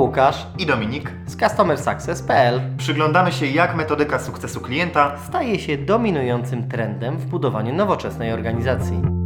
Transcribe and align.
Łukasz 0.00 0.46
i 0.58 0.66
Dominik. 0.66 1.12
z 1.26 1.36
CustomerSuccess.pl 1.36 2.60
Przyglądamy 2.76 3.32
się, 3.32 3.46
jak 3.46 3.76
metodyka 3.76 4.18
sukcesu 4.18 4.60
klienta 4.60 5.18
staje 5.26 5.58
się 5.58 5.78
dominującym 5.78 6.68
trendem 6.68 7.16
w 7.16 7.26
budowaniu 7.26 7.74
nowoczesnej 7.74 8.32
organizacji. 8.32 9.19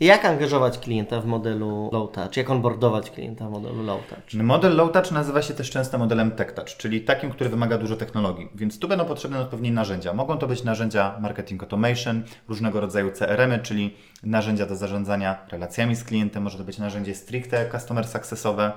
Jak 0.00 0.24
angażować 0.24 0.78
klienta 0.78 1.20
w 1.20 1.26
modelu 1.26 1.90
low 1.92 2.12
touch? 2.12 2.36
Jak 2.36 2.50
onboardować 2.50 3.10
klienta 3.10 3.48
w 3.48 3.50
modelu 3.50 3.82
low 3.82 4.06
touch? 4.06 4.42
Model 4.42 4.76
low 4.76 4.92
touch 4.92 5.12
nazywa 5.12 5.42
się 5.42 5.54
też 5.54 5.70
często 5.70 5.98
modelem 5.98 6.30
tech 6.30 6.52
touch, 6.52 6.68
czyli 6.68 7.00
takim, 7.00 7.30
który 7.30 7.50
wymaga 7.50 7.78
dużo 7.78 7.96
technologii. 7.96 8.48
Więc 8.54 8.78
tu 8.78 8.88
będą 8.88 9.04
potrzebne 9.04 9.40
odpowiednie 9.40 9.72
narzędzia. 9.72 10.12
Mogą 10.12 10.38
to 10.38 10.46
być 10.46 10.64
narzędzia 10.64 11.16
marketing 11.20 11.62
automation, 11.62 12.22
różnego 12.48 12.80
rodzaju 12.80 13.12
CRM-y, 13.12 13.58
czyli 13.58 13.96
narzędzia 14.22 14.66
do 14.66 14.76
zarządzania 14.76 15.46
relacjami 15.50 15.96
z 15.96 16.04
klientem, 16.04 16.42
może 16.42 16.58
to 16.58 16.64
być 16.64 16.78
narzędzie 16.78 17.14
stricte 17.14 17.70
customer 17.70 18.06
successowe. 18.06 18.72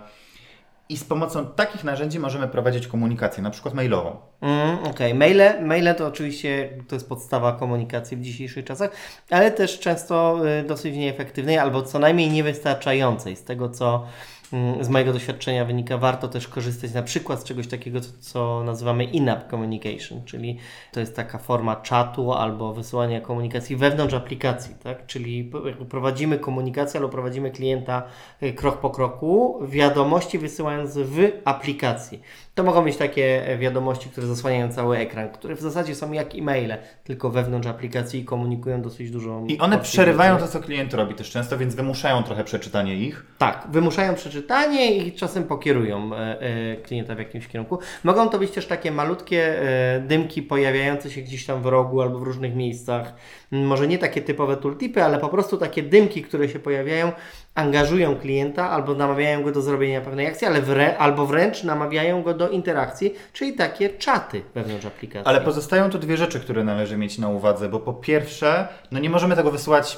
I 0.89 0.97
z 0.97 1.03
pomocą 1.03 1.45
takich 1.45 1.83
narzędzi 1.83 2.19
możemy 2.19 2.47
prowadzić 2.47 2.87
komunikację, 2.87 3.43
na 3.43 3.49
przykład 3.49 3.73
mailową. 3.73 4.17
Mm, 4.43 4.79
Okej, 4.79 4.91
okay. 4.91 5.13
maile, 5.13 5.61
maile 5.61 5.95
to 5.95 6.07
oczywiście 6.07 6.69
to 6.87 6.95
jest 6.95 7.09
podstawa 7.09 7.51
komunikacji 7.51 8.17
w 8.17 8.21
dzisiejszych 8.21 8.65
czasach, 8.65 8.91
ale 9.29 9.51
też 9.51 9.79
często 9.79 10.39
y, 10.59 10.63
dosyć 10.63 10.95
nieefektywnej 10.95 11.57
albo 11.57 11.81
co 11.81 11.99
najmniej 11.99 12.29
niewystarczającej. 12.29 13.35
Z 13.35 13.43
tego 13.43 13.69
co 13.69 14.05
mm, 14.53 14.83
z 14.83 14.89
mojego 14.89 15.13
doświadczenia 15.13 15.65
wynika, 15.65 15.97
warto 15.97 16.27
też 16.27 16.47
korzystać 16.47 16.93
na 16.93 17.03
przykład 17.03 17.41
z 17.41 17.43
czegoś 17.43 17.67
takiego, 17.67 18.01
co, 18.01 18.09
co 18.19 18.63
nazywamy 18.63 19.03
in-app 19.03 19.49
communication, 19.49 20.25
czyli 20.25 20.57
to 20.91 20.99
jest 20.99 21.15
taka 21.15 21.37
forma 21.37 21.75
czatu 21.75 22.33
albo 22.33 22.73
wysyłania 22.73 23.21
komunikacji 23.21 23.75
wewnątrz 23.75 24.13
aplikacji, 24.13 24.75
tak? 24.83 25.05
Czyli 25.05 25.51
prowadzimy 25.89 26.39
komunikację 26.39 26.99
albo 26.99 27.09
prowadzimy 27.09 27.51
klienta 27.51 28.03
y, 28.43 28.53
krok 28.53 28.79
po 28.79 28.89
kroku, 28.89 29.59
wiadomości 29.61 30.39
wysyłając 30.39 30.97
w 30.97 31.31
aplikacji. 31.45 32.21
To 32.55 32.63
mogą 32.63 32.83
być 32.83 32.97
takie 32.97 33.57
wiadomości, 33.59 34.09
które 34.09 34.27
zasłaniają 34.35 34.71
cały 34.71 34.97
ekran, 34.97 35.29
które 35.29 35.55
w 35.55 35.61
zasadzie 35.61 35.95
są 35.95 36.11
jak 36.11 36.35
e-maile, 36.35 36.77
tylko 37.03 37.29
wewnątrz 37.29 37.67
aplikacji 37.67 38.19
i 38.19 38.25
komunikują 38.25 38.81
dosyć 38.81 39.11
dużo. 39.11 39.43
I 39.47 39.59
one 39.59 39.79
przerywają 39.79 40.37
to, 40.37 40.47
co 40.47 40.59
klient 40.59 40.93
robi 40.93 41.15
też 41.15 41.31
często, 41.31 41.57
więc 41.57 41.75
wymuszają 41.75 42.23
trochę 42.23 42.43
przeczytanie 42.43 42.95
ich. 42.95 43.25
Tak, 43.37 43.67
wymuszają 43.71 44.15
przeczytanie 44.15 44.95
i 44.97 45.11
czasem 45.11 45.43
pokierują 45.43 46.15
e, 46.15 46.41
e, 46.41 46.75
klienta 46.75 47.15
w 47.15 47.19
jakimś 47.19 47.47
kierunku. 47.47 47.79
Mogą 48.03 48.29
to 48.29 48.39
być 48.39 48.51
też 48.51 48.65
takie 48.65 48.91
malutkie 48.91 49.61
e, 49.61 49.99
dymki 49.99 50.41
pojawiające 50.41 51.11
się 51.11 51.21
gdzieś 51.21 51.45
tam 51.45 51.61
w 51.61 51.65
rogu 51.65 52.01
albo 52.01 52.19
w 52.19 52.23
różnych 52.23 52.55
miejscach. 52.55 53.13
Może 53.51 53.87
nie 53.87 53.97
takie 53.97 54.21
typowe 54.21 54.57
tooltipy, 54.57 55.03
ale 55.03 55.19
po 55.19 55.29
prostu 55.29 55.57
takie 55.57 55.83
dymki, 55.83 56.23
które 56.23 56.49
się 56.49 56.59
pojawiają, 56.59 57.11
angażują 57.55 58.15
klienta 58.15 58.69
albo 58.69 58.95
namawiają 58.95 59.43
go 59.43 59.51
do 59.51 59.61
zrobienia 59.61 60.01
pewnej 60.01 60.27
akcji, 60.27 60.47
ale 60.47 60.61
wrę 60.61 60.97
albo 60.97 61.25
wręcz 61.25 61.63
namawiają 61.63 62.23
go 62.23 62.33
do 62.33 62.49
interakcji, 62.49 63.13
czyli 63.33 63.53
takie 63.53 63.89
czaty 63.89 64.41
wewnątrz 64.55 64.85
aplikacji. 64.85 65.27
Ale 65.27 65.41
pozostają 65.41 65.89
tu 65.89 65.99
dwie 65.99 66.17
rzeczy, 66.17 66.39
które 66.39 66.63
należy 66.63 66.97
mieć 66.97 67.17
na 67.17 67.29
uwadze, 67.29 67.69
bo 67.69 67.79
po 67.79 67.93
pierwsze, 67.93 68.67
no 68.91 68.99
nie 68.99 69.09
możemy 69.09 69.35
tego 69.35 69.51
wysyłać 69.51 69.97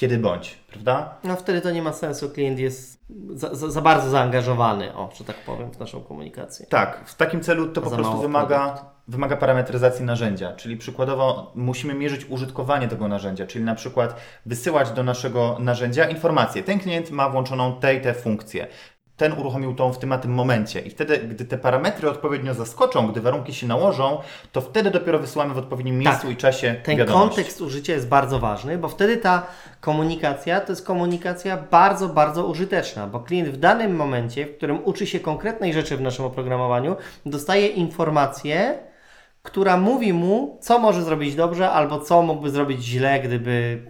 kiedy 0.00 0.18
bądź, 0.18 0.58
prawda? 0.68 1.14
No 1.24 1.36
wtedy 1.36 1.60
to 1.60 1.70
nie 1.70 1.82
ma 1.82 1.92
sensu, 1.92 2.30
klient 2.30 2.58
jest 2.58 3.04
za, 3.30 3.54
za, 3.54 3.70
za 3.70 3.80
bardzo 3.80 4.10
zaangażowany, 4.10 4.94
o, 4.94 5.10
że 5.14 5.24
tak 5.24 5.36
powiem, 5.36 5.70
w 5.70 5.78
naszą 5.78 6.00
komunikację. 6.00 6.66
Tak, 6.66 7.00
w 7.06 7.14
takim 7.14 7.40
celu 7.40 7.68
to 7.68 7.80
po 7.80 7.90
prostu 7.90 8.20
wymaga, 8.20 8.84
wymaga 9.08 9.36
parametryzacji 9.36 10.04
narzędzia, 10.04 10.52
czyli 10.52 10.76
przykładowo 10.76 11.52
musimy 11.54 11.94
mierzyć 11.94 12.26
użytkowanie 12.28 12.88
tego 12.88 13.08
narzędzia, 13.08 13.46
czyli 13.46 13.64
na 13.64 13.74
przykład 13.74 14.16
wysyłać 14.46 14.90
do 14.90 15.02
naszego 15.02 15.56
narzędzia 15.58 16.08
informacje. 16.08 16.62
Ten 16.62 16.78
klient 16.78 17.10
ma 17.10 17.28
włączoną 17.28 17.80
te 17.80 17.94
i 17.94 18.00
te 18.00 18.14
funkcje 18.14 18.66
ten 19.20 19.32
uruchomił 19.32 19.74
tą 19.74 19.92
w 19.92 19.98
tym 19.98 20.12
a 20.12 20.18
tym 20.18 20.30
momencie. 20.30 20.80
I 20.80 20.90
wtedy, 20.90 21.18
gdy 21.18 21.44
te 21.44 21.58
parametry 21.58 22.10
odpowiednio 22.10 22.54
zaskoczą, 22.54 23.08
gdy 23.08 23.20
warunki 23.20 23.54
się 23.54 23.66
nałożą, 23.66 24.18
to 24.52 24.60
wtedy 24.60 24.90
dopiero 24.90 25.18
wysyłamy 25.18 25.54
w 25.54 25.58
odpowiednim 25.58 25.98
miejscu 25.98 26.22
tak, 26.22 26.30
i 26.30 26.36
czasie 26.36 26.74
Ten 26.84 26.96
wiadomość. 26.96 27.26
kontekst 27.26 27.60
użycia 27.60 27.92
jest 27.92 28.08
bardzo 28.08 28.38
ważny, 28.38 28.78
bo 28.78 28.88
wtedy 28.88 29.16
ta 29.16 29.46
komunikacja 29.80 30.60
to 30.60 30.72
jest 30.72 30.86
komunikacja 30.86 31.56
bardzo, 31.70 32.08
bardzo 32.08 32.46
użyteczna, 32.46 33.06
bo 33.06 33.20
klient 33.20 33.48
w 33.48 33.56
danym 33.56 33.96
momencie, 33.96 34.46
w 34.46 34.56
którym 34.56 34.78
uczy 34.84 35.06
się 35.06 35.20
konkretnej 35.20 35.72
rzeczy 35.72 35.96
w 35.96 36.00
naszym 36.00 36.24
oprogramowaniu, 36.24 36.96
dostaje 37.26 37.66
informację, 37.66 38.78
która 39.42 39.76
mówi 39.76 40.12
mu, 40.12 40.58
co 40.60 40.78
może 40.78 41.02
zrobić 41.02 41.34
dobrze, 41.34 41.70
albo 41.70 42.00
co 42.00 42.22
mógłby 42.22 42.50
zrobić 42.50 42.82
źle, 42.82 43.20
gdyby 43.20 43.82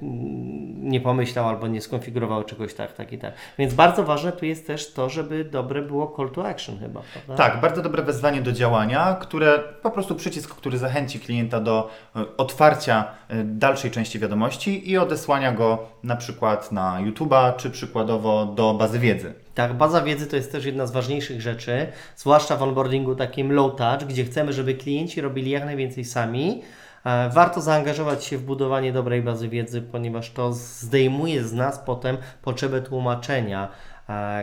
nie 0.80 1.00
pomyślał 1.00 1.48
albo 1.48 1.66
nie 1.66 1.80
skonfigurował 1.80 2.44
czegoś 2.44 2.74
tak, 2.74 2.92
tak 2.92 3.12
i 3.12 3.18
tak. 3.18 3.34
Więc 3.58 3.74
bardzo 3.74 4.04
ważne 4.04 4.32
tu 4.32 4.46
jest 4.46 4.66
też 4.66 4.92
to, 4.92 5.08
żeby 5.08 5.44
dobre 5.44 5.82
było 5.82 6.14
call 6.16 6.30
to 6.30 6.48
action 6.48 6.78
chyba, 6.78 7.00
prawda? 7.12 7.44
Tak, 7.44 7.60
bardzo 7.60 7.82
dobre 7.82 8.02
wezwanie 8.02 8.42
do 8.42 8.52
działania, 8.52 9.16
które 9.20 9.58
po 9.82 9.90
prostu 9.90 10.14
przycisk, 10.14 10.54
który 10.54 10.78
zachęci 10.78 11.20
klienta 11.20 11.60
do 11.60 11.90
e, 12.16 12.24
otwarcia 12.36 13.04
e, 13.28 13.44
dalszej 13.44 13.90
części 13.90 14.18
wiadomości 14.18 14.90
i 14.90 14.98
odesłania 14.98 15.52
go 15.52 15.78
na 16.02 16.16
przykład 16.16 16.72
na 16.72 16.98
YouTube'a, 17.02 17.56
czy 17.56 17.70
przykładowo 17.70 18.46
do 18.46 18.74
bazy 18.74 18.98
wiedzy. 18.98 19.34
Tak, 19.54 19.74
baza 19.74 20.02
wiedzy 20.02 20.26
to 20.26 20.36
jest 20.36 20.52
też 20.52 20.64
jedna 20.64 20.86
z 20.86 20.92
ważniejszych 20.92 21.40
rzeczy, 21.40 21.86
zwłaszcza 22.16 22.56
w 22.56 22.62
onboardingu 22.62 23.14
takim 23.14 23.52
low 23.52 23.76
touch, 23.76 24.04
gdzie 24.04 24.24
chcemy, 24.24 24.52
żeby 24.52 24.74
klienci 24.74 25.20
robili 25.20 25.50
jak 25.50 25.64
najwięcej 25.64 26.04
sami. 26.04 26.62
E, 27.04 27.30
warto 27.30 27.60
zaangażować 27.60 28.24
się 28.24 28.38
w 28.38 28.42
budowanie 28.42 28.92
dobrej 28.92 29.22
bazy 29.22 29.48
wiedzy, 29.48 29.82
ponieważ 29.82 30.30
to 30.30 30.52
zdejmuje 30.52 31.44
z 31.44 31.52
nas 31.52 31.78
potem 31.78 32.16
potrzebę 32.42 32.82
tłumaczenia 32.82 33.68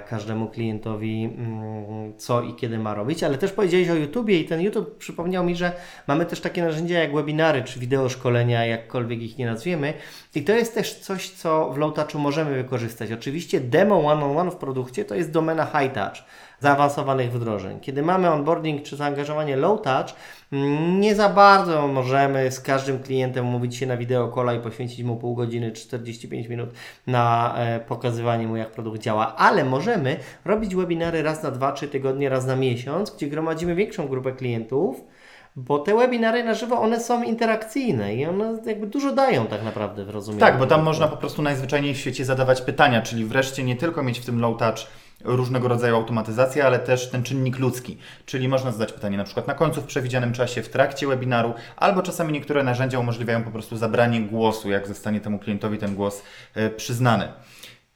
każdemu 0.09 0.47
klientowi, 0.47 1.23
mm, 1.37 2.17
co 2.17 2.41
i 2.41 2.53
kiedy 2.53 2.79
ma 2.79 2.93
robić. 2.93 3.23
Ale 3.23 3.37
też 3.37 3.51
powiedziałeś 3.51 3.89
o 3.89 3.95
YouTubie 3.95 4.39
i 4.39 4.45
ten 4.45 4.61
YouTube 4.61 4.97
przypomniał 4.97 5.43
mi, 5.43 5.55
że 5.55 5.71
mamy 6.07 6.25
też 6.25 6.41
takie 6.41 6.63
narzędzia 6.63 6.99
jak 6.99 7.13
webinary 7.13 7.63
czy 7.63 7.79
wideo 7.79 8.09
szkolenia, 8.09 8.65
jakkolwiek 8.65 9.21
ich 9.21 9.37
nie 9.37 9.45
nazwiemy. 9.45 9.93
I 10.35 10.43
to 10.43 10.51
jest 10.51 10.73
też 10.73 10.95
coś, 10.95 11.29
co 11.29 11.69
w 11.73 11.77
Low 11.77 11.93
Touchu 11.93 12.19
możemy 12.19 12.55
wykorzystać. 12.55 13.11
Oczywiście 13.11 13.59
demo 13.59 13.95
one-on-one 13.99 14.49
-on 14.49 14.53
-one 14.53 14.55
w 14.55 14.55
produkcie 14.55 15.05
to 15.05 15.15
jest 15.15 15.31
domena 15.31 15.65
high 15.65 15.93
touch 15.93 16.23
zaawansowanych 16.59 17.31
wdrożeń. 17.31 17.79
Kiedy 17.79 18.03
mamy 18.03 18.31
onboarding 18.31 18.83
czy 18.83 18.95
zaangażowanie 18.95 19.55
low 19.55 19.81
touch, 19.81 20.15
nie 20.99 21.15
za 21.15 21.29
bardzo 21.29 21.87
możemy 21.87 22.51
z 22.51 22.59
każdym 22.59 22.99
klientem 22.99 23.45
mówić 23.45 23.75
się 23.75 23.85
na 23.85 23.97
wideo 23.97 24.51
i 24.57 24.59
poświęcić 24.59 25.03
mu 25.03 25.15
pół 25.15 25.35
godziny, 25.35 25.71
45 25.71 26.47
minut 26.47 26.69
na 27.07 27.53
e, 27.57 27.79
pokazywanie 27.79 28.47
mu, 28.47 28.55
jak 28.55 28.71
produkt 28.71 29.01
działa, 29.01 29.35
ale 29.35 29.65
możemy 29.65 30.17
robić 30.45 30.75
webinary 30.75 31.23
raz 31.23 31.43
na 31.43 31.51
2-3 31.51 31.87
tygodnie, 31.87 32.29
raz 32.29 32.45
na 32.45 32.55
miesiąc, 32.55 33.11
gdzie 33.11 33.27
gromadzimy 33.27 33.75
większą 33.75 34.07
grupę 34.07 34.31
klientów, 34.31 35.03
bo 35.55 35.79
te 35.79 35.95
webinary 35.95 36.43
na 36.43 36.53
żywo, 36.53 36.81
one 36.81 36.99
są 36.99 37.23
interakcyjne 37.23 38.15
i 38.15 38.25
one 38.25 38.59
jakby 38.65 38.87
dużo 38.87 39.11
dają 39.11 39.47
tak 39.47 39.63
naprawdę 39.63 40.05
w 40.05 40.09
rozumieniu. 40.09 40.39
Tak, 40.39 40.57
bo 40.57 40.67
tam 40.67 40.83
można 40.83 41.07
po 41.07 41.17
prostu 41.17 41.41
najzwyczajniej 41.41 41.93
w 41.93 41.97
świecie 41.97 42.25
zadawać 42.25 42.61
pytania, 42.61 43.01
czyli 43.01 43.25
wreszcie 43.25 43.63
nie 43.63 43.75
tylko 43.75 44.03
mieć 44.03 44.19
w 44.19 44.25
tym 44.25 44.39
low 44.39 44.57
touch 44.57 44.87
różnego 45.23 45.67
rodzaju 45.67 45.95
automatyzację, 45.95 46.65
ale 46.65 46.79
też 46.79 47.09
ten 47.09 47.23
czynnik 47.23 47.59
ludzki. 47.59 47.97
Czyli 48.25 48.47
można 48.47 48.71
zadać 48.71 48.93
pytanie 48.93 49.17
na 49.17 49.23
przykład 49.23 49.47
na 49.47 49.53
końcu 49.53 49.81
w 49.81 49.85
przewidzianym 49.85 50.33
czasie, 50.33 50.63
w 50.63 50.69
trakcie 50.69 51.07
webinaru, 51.07 51.53
albo 51.77 52.01
czasami 52.01 52.33
niektóre 52.33 52.63
narzędzia 52.63 52.99
umożliwiają 52.99 53.43
po 53.43 53.51
prostu 53.51 53.77
zabranie 53.77 54.21
głosu, 54.21 54.69
jak 54.69 54.87
zostanie 54.87 55.21
temu 55.21 55.39
klientowi 55.39 55.77
ten 55.77 55.95
głos 55.95 56.23
e, 56.55 56.69
przyznany. 56.69 57.27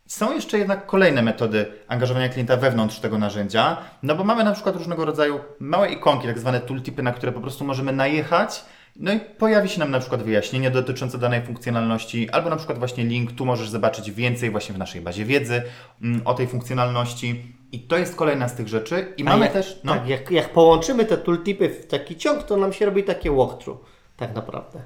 Są 0.08 0.34
jeszcze 0.34 0.58
jednak 0.58 0.86
kolejne 0.86 1.22
metody 1.22 1.66
angażowania 1.88 2.30
klienta 2.30 2.58
wewnątrz 2.58 3.00
tego 3.00 3.18
narzędzia, 3.18 3.78
no 4.04 4.16
bo 4.16 4.24
mamy 4.24 4.44
na 4.44 4.52
przykład 4.54 4.76
różnego 4.76 5.06
rodzaju 5.06 5.40
małe 5.60 5.90
ikonki, 5.90 6.28
tak 6.28 6.40
zwane 6.40 6.60
tooltipy, 6.60 7.04
na 7.04 7.12
które 7.12 7.32
po 7.32 7.42
prostu 7.42 7.66
możemy 7.66 7.94
najechać 7.94 8.66
no 8.96 9.14
i 9.14 9.20
pojawi 9.20 9.70
się 9.70 9.80
nam 9.80 9.92
na 9.92 10.00
przykład 10.00 10.24
wyjaśnienie 10.24 10.72
dotyczące 10.72 11.18
danej 11.18 11.42
funkcjonalności, 11.42 12.30
albo 12.30 12.50
na 12.50 12.56
przykład 12.56 12.80
właśnie 12.80 13.06
link, 13.06 13.32
tu 13.32 13.46
możesz 13.46 13.70
zobaczyć 13.70 14.12
więcej 14.12 14.52
właśnie 14.52 14.76
w 14.76 14.78
naszej 14.78 15.02
bazie 15.02 15.26
wiedzy 15.26 15.64
mm, 16.02 16.22
o 16.26 16.34
tej 16.34 16.48
funkcjonalności. 16.48 17.44
I 17.72 17.80
to 17.80 17.98
jest 17.98 18.16
kolejna 18.16 18.48
z 18.48 18.56
tych 18.56 18.68
rzeczy. 18.68 19.14
I 19.18 19.22
A 19.22 19.26
mamy 19.26 19.46
jak, 19.46 19.54
też. 19.54 19.80
No. 19.84 19.94
Tak, 19.94 20.08
jak, 20.08 20.32
jak 20.32 20.50
połączymy 20.50 21.06
te 21.06 21.18
tooltipy 21.18 21.70
w 21.70 21.88
taki 21.88 22.16
ciąg, 22.16 22.44
to 22.44 22.58
nam 22.58 22.74
się 22.74 22.86
robi 22.86 23.04
takie 23.04 23.32
walkthrough, 23.32 23.80
tak 24.18 24.36
naprawdę. 24.36 24.82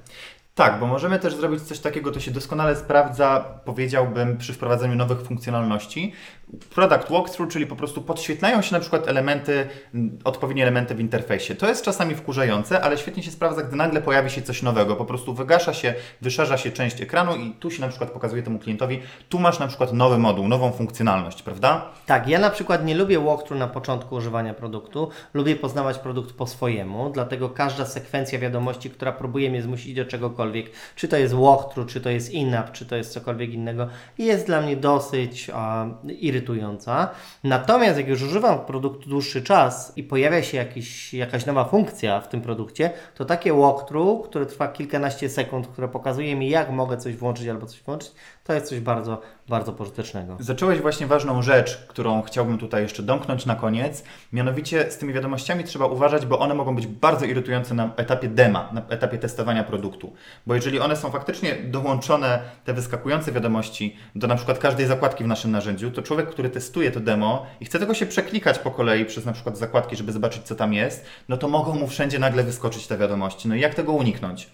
Tak, 0.56 0.80
bo 0.80 0.88
możemy 0.88 1.20
też 1.20 1.36
zrobić 1.36 1.62
coś 1.62 1.80
takiego, 1.80 2.12
to 2.12 2.20
się 2.20 2.32
doskonale 2.32 2.76
sprawdza, 2.76 3.46
powiedziałbym, 3.66 4.38
przy 4.38 4.54
wprowadzaniu 4.54 4.96
nowych 4.96 5.22
funkcjonalności. 5.22 6.14
product 6.76 7.10
walkthrough, 7.12 7.52
czyli 7.52 7.68
po 7.68 7.76
prostu 7.76 8.02
podświetlają 8.02 8.62
się 8.62 8.74
na 8.74 8.80
przykład 8.80 9.08
elementy, 9.08 9.68
m, 9.96 10.20
odpowiednie 10.24 10.64
elementy 10.64 10.96
w 10.96 11.00
interfejsie. 11.00 11.56
To 11.56 11.68
jest 11.68 11.86
czasami 11.86 12.16
wkurzające, 12.16 12.82
ale 12.82 12.98
świetnie 12.98 13.24
się 13.24 13.32
sprawdza, 13.32 13.62
gdy 13.62 13.76
nagle 13.76 14.02
pojawi 14.02 14.30
się 14.30 14.42
coś 14.42 14.62
nowego. 14.62 14.96
Po 14.96 15.06
prostu 15.06 15.34
wygasza 15.34 15.74
się, 15.74 15.94
wyszarza 16.22 16.58
się 16.58 16.72
część 16.72 17.02
ekranu 17.02 17.36
i 17.36 17.52
tu 17.52 17.72
się 17.72 17.82
na 17.82 17.88
przykład 17.88 18.12
pokazuje 18.12 18.44
temu 18.44 18.60
klientowi, 18.60 19.02
tu 19.30 19.40
masz 19.40 19.60
na 19.60 19.68
przykład 19.68 19.94
nowy 19.94 20.18
moduł, 20.18 20.48
nową 20.48 20.72
funkcjonalność, 20.72 21.42
prawda? 21.42 21.86
Tak, 22.06 22.28
ja 22.28 22.40
na 22.40 22.50
przykład 22.50 22.86
nie 22.86 22.96
lubię 22.96 23.20
walkthrough 23.20 23.60
na 23.60 23.68
początku 23.68 24.16
używania 24.16 24.54
produktu. 24.54 25.10
Lubię 25.34 25.56
poznawać 25.56 26.00
produkt 26.00 26.34
po 26.36 26.48
swojemu, 26.48 27.10
dlatego 27.10 27.50
każda 27.50 27.86
sekwencja 27.86 28.40
wiadomości, 28.40 28.90
która 28.90 29.12
próbuje 29.12 29.50
mnie 29.50 29.62
zmusić 29.62 29.94
do 29.94 30.06
czegokolwiek, 30.06 30.45
czy 30.96 31.08
to 31.08 31.18
jest 31.18 31.34
walkthrough, 31.34 31.90
czy 31.90 32.02
to 32.02 32.10
jest 32.10 32.32
in-app, 32.32 32.72
czy 32.72 32.86
to 32.86 32.96
jest 32.96 33.14
cokolwiek 33.14 33.54
innego, 33.54 33.88
jest 34.18 34.46
dla 34.46 34.62
mnie 34.62 34.78
dosyć 34.78 35.52
irytująca. 36.20 37.10
Natomiast 37.44 37.98
jak 37.98 38.08
już 38.08 38.22
używam 38.22 38.60
produktu 38.60 39.10
dłuższy 39.10 39.44
czas 39.44 39.94
i 39.96 40.04
pojawia 40.04 40.44
się 40.44 40.58
jakiś, 40.58 41.14
jakaś 41.14 41.46
nowa 41.46 41.66
funkcja 41.66 42.22
w 42.22 42.30
tym 42.30 42.42
produkcie, 42.42 42.92
to 43.16 43.26
takie 43.26 43.54
walkthrough, 43.54 44.30
które 44.30 44.46
trwa 44.46 44.68
kilkanaście 44.68 45.30
sekund, 45.30 45.68
które 45.68 45.88
pokazuje 45.88 46.36
mi, 46.36 46.50
jak 46.50 46.70
mogę 46.70 46.98
coś 46.98 47.16
włączyć 47.16 47.48
albo 47.48 47.66
coś 47.66 47.84
włączyć, 47.84 48.12
to 48.44 48.54
jest 48.54 48.66
coś 48.66 48.80
bardzo, 48.80 49.22
bardzo 49.50 49.74
pożytecznego. 49.74 50.38
Zacząłeś 50.40 50.82
właśnie 50.82 51.08
ważną 51.08 51.42
rzecz, 51.42 51.78
którą 51.88 52.22
chciałbym 52.22 52.58
tutaj 52.58 52.84
jeszcze 52.84 53.04
domknąć 53.04 53.46
na 53.46 53.56
koniec. 53.56 54.04
Mianowicie 54.34 54.92
z 54.92 54.98
tymi 54.98 55.14
wiadomościami 55.14 55.64
trzeba 55.64 55.86
uważać, 55.86 56.26
bo 56.26 56.40
one 56.40 56.54
mogą 56.54 56.76
być 56.76 56.88
bardzo 56.88 57.26
irytujące 57.26 57.74
na 57.74 57.90
etapie 57.96 58.28
dema, 58.28 58.70
na 58.74 58.82
etapie 58.90 59.18
testowania 59.18 59.64
produktu. 59.64 60.14
Bo 60.48 60.56
jeżeli 60.56 60.80
one 60.80 60.96
są 60.96 61.12
faktycznie 61.12 61.56
dołączone, 61.56 62.40
te 62.66 62.74
wyskakujące 62.74 63.32
wiadomości, 63.32 63.96
do 64.16 64.28
na 64.28 64.36
przykład 64.36 64.60
każdej 64.60 64.86
zakładki 64.86 65.24
w 65.24 65.28
naszym 65.28 65.52
narzędziu, 65.52 65.92
to 65.92 66.02
człowiek, 66.02 66.30
który 66.30 66.50
testuje 66.50 66.92
to 66.92 67.00
demo 67.00 67.46
i 67.60 67.66
chce 67.66 67.80
tego 67.80 67.94
się 67.94 68.06
przeklikać 68.06 68.60
po 68.60 68.72
kolei 68.72 69.06
przez 69.06 69.26
na 69.26 69.34
przykład 69.34 69.58
zakładki, 69.58 69.96
żeby 69.96 70.12
zobaczyć, 70.12 70.44
co 70.44 70.56
tam 70.56 70.74
jest, 70.74 71.06
no 71.30 71.38
to 71.38 71.48
mogą 71.48 71.76
mu 71.76 71.88
wszędzie 71.88 72.20
nagle 72.20 72.44
wyskoczyć 72.44 72.88
te 72.88 72.98
wiadomości. 72.98 73.48
No 73.48 73.56
i 73.56 73.60
jak 73.60 73.76
tego 73.76 73.94
uniknąć? 73.94 74.50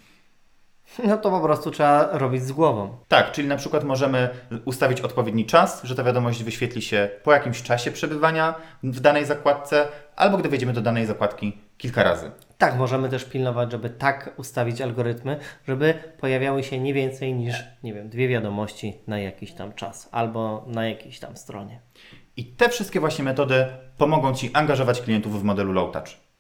No 1.04 1.18
to 1.18 1.32
po 1.32 1.42
prostu 1.42 1.72
trzeba 1.72 2.10
robić 2.12 2.44
z 2.44 2.52
głową. 2.52 2.98
Tak, 3.08 3.32
czyli 3.32 3.48
na 3.48 3.56
przykład 3.56 3.84
możemy 3.84 4.30
ustawić 4.66 5.02
odpowiedni 5.02 5.46
czas, 5.46 5.84
że 5.84 5.96
ta 5.96 6.04
wiadomość 6.04 6.44
wyświetli 6.44 6.82
się 6.82 7.10
po 7.24 7.34
jakimś 7.34 7.64
czasie 7.64 7.92
przebywania 7.92 8.56
w 8.84 9.00
danej 9.00 9.26
zakładce, 9.26 9.88
albo 10.16 10.38
gdy 10.38 10.50
wejdziemy 10.50 10.74
do 10.74 10.82
danej 10.82 11.06
zakładki 11.06 11.58
kilka 11.78 12.04
razy. 12.04 12.32
Tak, 12.62 12.78
możemy 12.78 13.10
też 13.10 13.26
pilnować, 13.26 13.72
żeby 13.72 13.90
tak 13.90 14.34
ustawić 14.38 14.82
algorytmy, 14.82 15.40
żeby 15.68 15.94
pojawiały 16.20 16.64
się 16.64 16.80
nie 16.80 16.94
więcej 16.94 17.34
niż, 17.34 17.56
nie 17.84 17.94
wiem, 17.94 18.10
dwie 18.10 18.28
wiadomości 18.28 18.94
na 19.08 19.20
jakiś 19.20 19.54
tam 19.54 19.74
czas 19.74 20.10
albo 20.12 20.66
na 20.68 20.88
jakiejś 20.88 21.20
tam 21.20 21.38
stronie. 21.38 21.82
I 22.38 22.46
te 22.46 22.70
wszystkie 22.70 23.00
właśnie 23.00 23.26
metody 23.26 23.66
pomogą 23.98 24.34
Ci 24.34 24.54
angażować 24.54 25.02
klientów 25.02 25.42
w 25.42 25.44
modelu 25.44 25.74
low 25.74 25.94
touch. 25.94 26.31